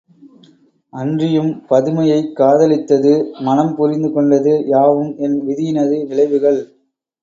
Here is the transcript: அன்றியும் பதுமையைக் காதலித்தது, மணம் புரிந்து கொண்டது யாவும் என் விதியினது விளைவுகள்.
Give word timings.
அன்றியும் 0.93 1.51
பதுமையைக் 1.69 2.33
காதலித்தது, 2.35 3.13
மணம் 3.41 3.75
புரிந்து 3.75 4.11
கொண்டது 4.11 4.63
யாவும் 4.67 5.15
என் 5.17 5.41
விதியினது 5.47 6.07
விளைவுகள். 6.07 6.61